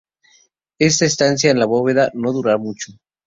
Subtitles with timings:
[0.79, 2.91] Esta estancia en la bóveda no dura mucho.